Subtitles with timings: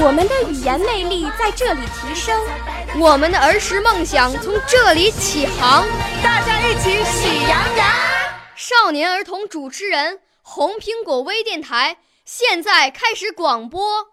[0.00, 2.40] 我们的语言魅力在这里提升，
[3.00, 5.86] 我们的儿时梦想从这里起航。
[6.22, 7.86] 大家一起喜羊羊。
[8.54, 14.06] 少年儿童主持人，红苹果微电台现在开始广播。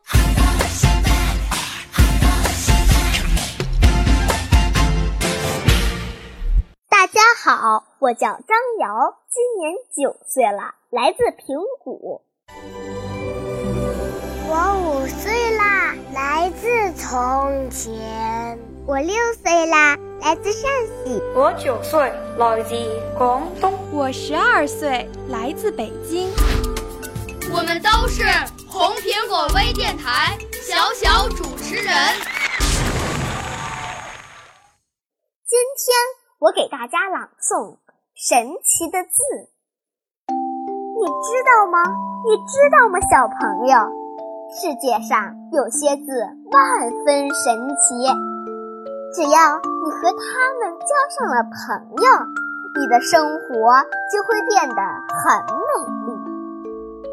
[6.90, 12.24] 大家好，我叫张瑶，今年九岁了，来自平谷。
[14.56, 18.58] 我五岁啦，来自从前。
[18.88, 21.22] 我六岁啦，来自陕西。
[21.36, 22.00] 我九岁，
[22.38, 22.74] 来自
[23.18, 23.74] 广东。
[23.92, 26.32] 我十二岁，来自北京。
[27.52, 28.24] 我们都是
[28.66, 31.94] 红苹果微电台小小主持人。
[35.44, 35.94] 今天
[36.40, 37.76] 我给大家朗诵
[38.16, 39.20] 神奇的字，
[40.30, 41.84] 你知道吗？
[42.24, 44.05] 你知道吗，小朋友？
[44.54, 46.12] 世界上有些字
[46.52, 48.08] 万分神奇，
[49.14, 51.56] 只要你和它们交上了朋
[51.98, 52.08] 友，
[52.80, 53.50] 你的生活
[54.12, 55.74] 就会变得很美
[56.06, 56.14] 丽。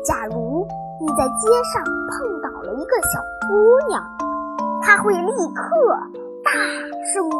[0.04, 0.66] 假如
[1.00, 4.04] 你在街上碰到了一个小姑娘，
[4.82, 5.62] 她会立刻
[6.44, 6.52] 大
[7.12, 7.36] 声哭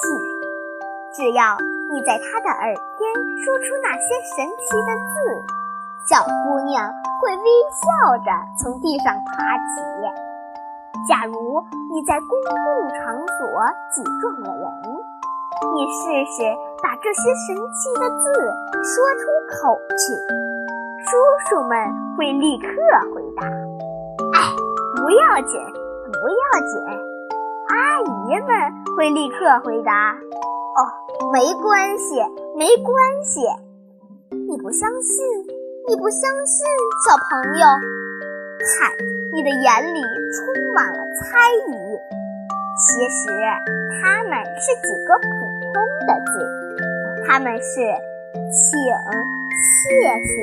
[0.00, 0.06] 泣。
[1.14, 1.56] 只要
[1.92, 3.12] 你在她的耳边
[3.44, 5.44] 说出那些神奇的字，
[6.04, 8.30] 小姑娘会微笑着
[8.60, 9.80] 从地上爬起。
[11.08, 11.32] 假如
[11.92, 12.30] 你在公
[12.64, 13.46] 共场所
[13.94, 14.66] 挤撞了人，
[15.72, 16.42] 你试试
[16.82, 18.24] 把这些神奇的字
[18.82, 20.12] 说出口去。
[21.06, 21.16] 叔
[21.48, 21.78] 叔们
[22.16, 22.66] 会立刻
[23.14, 23.46] 回答
[24.34, 24.38] ：“哎，
[24.96, 25.60] 不要紧，
[26.12, 26.82] 不要紧。”
[27.68, 30.12] 阿姨们会立刻回答
[30.74, 30.80] ：“哦，
[31.32, 32.20] 没关系，
[32.56, 33.40] 没关系。”
[34.48, 35.55] 你不相信？
[35.88, 36.66] 你不相信，
[37.06, 37.66] 小朋友？
[38.58, 38.90] 看，
[39.32, 40.02] 你的眼里
[40.34, 40.42] 充
[40.74, 41.38] 满了猜
[41.70, 41.70] 疑。
[42.74, 43.30] 其实，
[44.02, 45.24] 它们是几个普
[45.70, 46.42] 通的字，
[47.24, 47.78] 它们是
[48.50, 48.82] “请
[49.62, 49.94] ”“谢
[50.26, 50.34] 谢”。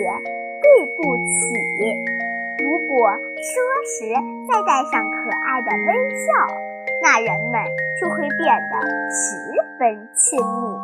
[0.64, 1.60] 对不起，
[2.64, 3.52] 如果说
[3.84, 4.16] 时
[4.48, 5.92] 再带上可爱的微
[6.24, 6.32] 笑，
[7.04, 7.60] 那人们
[8.00, 8.80] 就会变得
[9.12, 9.28] 十
[9.78, 10.80] 分亲密。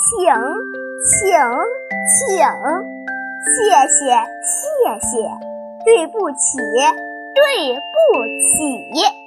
[0.00, 0.24] 请，
[1.04, 1.36] 请，
[2.32, 2.93] 请，
[3.44, 3.52] 谢
[3.88, 4.10] 谢，
[4.42, 5.28] 谢谢，
[5.84, 6.58] 对不起，
[7.34, 9.23] 对不起。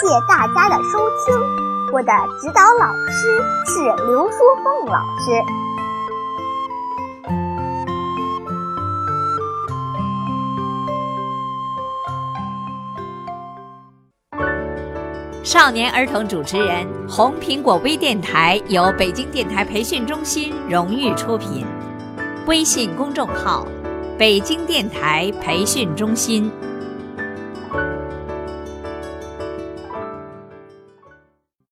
[0.00, 1.38] 谢大家的收听，
[1.92, 5.30] 我的指导老师是刘淑凤老师。
[15.44, 21.66] 少年儿童主持人，红苹果微电台由北京电台培训中心荣誉出品，
[22.46, 23.66] 微信公众号：
[24.16, 26.50] 北京电台培训中心。